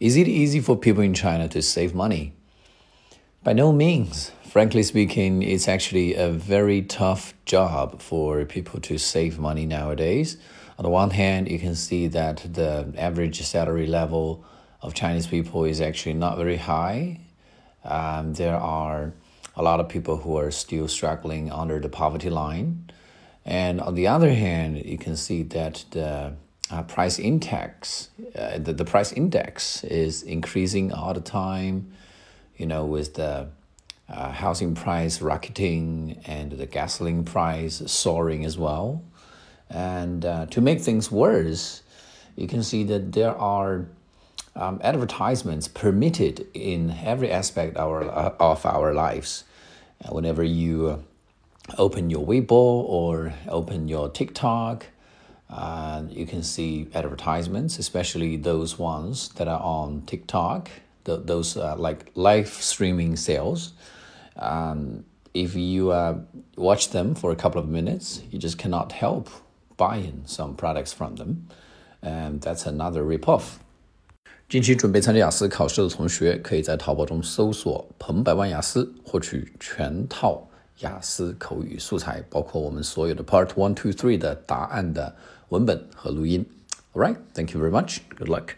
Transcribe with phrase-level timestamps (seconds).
[0.00, 2.32] Is it easy for people in China to save money?
[3.42, 4.32] By no means.
[4.48, 10.38] Frankly speaking, it's actually a very tough job for people to save money nowadays.
[10.78, 14.42] On the one hand, you can see that the average salary level
[14.80, 17.20] of Chinese people is actually not very high.
[17.84, 19.12] Um, there are
[19.54, 22.90] a lot of people who are still struggling under the poverty line.
[23.44, 26.36] And on the other hand, you can see that the
[26.70, 31.90] uh, price index, uh, the, the price index is increasing all the time,
[32.56, 33.48] you know, with the
[34.08, 39.02] uh, housing price rocketing and the gasoline price soaring as well.
[39.68, 41.82] And uh, to make things worse,
[42.36, 43.86] you can see that there are
[44.56, 49.44] um, advertisements permitted in every aspect of our, uh, of our lives.
[50.04, 51.04] Uh, whenever you
[51.78, 54.86] open your Weibo or open your TikTok,
[55.99, 60.69] uh, you can see advertisements, especially those ones that are on TikTok,
[61.03, 63.73] th- those uh, like live streaming sales.
[64.37, 66.13] Um, if you uh,
[66.55, 69.27] watch them for a couple of minutes, you just cannot help
[69.77, 71.47] buying some products from them.
[72.01, 73.59] And that's another ripoff.
[74.47, 80.47] 近期准备参加雅思考试的同学，可以在淘宝中搜索“彭百万雅思”，获取全套
[80.79, 85.15] 雅思口语素材，包括我们所有的 Part One、Two、Three 的答案的
[85.49, 86.45] 文本和录音。
[86.93, 87.99] All right, thank you very much.
[88.17, 88.55] Good luck.